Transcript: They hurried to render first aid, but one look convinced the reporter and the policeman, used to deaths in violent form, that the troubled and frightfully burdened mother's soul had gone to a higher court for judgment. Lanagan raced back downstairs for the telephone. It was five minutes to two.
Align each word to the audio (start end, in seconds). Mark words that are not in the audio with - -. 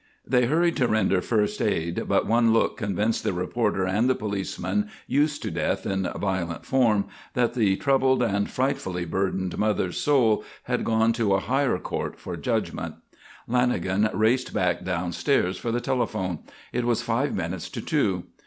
They 0.25 0.47
hurried 0.47 0.75
to 0.77 0.87
render 0.87 1.21
first 1.21 1.61
aid, 1.61 2.07
but 2.07 2.25
one 2.25 2.51
look 2.51 2.75
convinced 2.75 3.23
the 3.23 3.33
reporter 3.33 3.85
and 3.85 4.09
the 4.09 4.15
policeman, 4.15 4.89
used 5.05 5.43
to 5.43 5.51
deaths 5.51 5.85
in 5.85 6.09
violent 6.19 6.65
form, 6.65 7.05
that 7.35 7.53
the 7.53 7.75
troubled 7.75 8.23
and 8.23 8.49
frightfully 8.49 9.05
burdened 9.05 9.59
mother's 9.59 9.99
soul 10.01 10.43
had 10.63 10.83
gone 10.85 11.13
to 11.13 11.35
a 11.35 11.39
higher 11.39 11.77
court 11.77 12.19
for 12.19 12.35
judgment. 12.35 12.95
Lanagan 13.47 14.09
raced 14.11 14.55
back 14.55 14.83
downstairs 14.83 15.57
for 15.59 15.71
the 15.71 15.79
telephone. 15.79 16.39
It 16.73 16.85
was 16.85 17.03
five 17.03 17.35
minutes 17.35 17.69
to 17.69 17.79
two. 17.79 18.23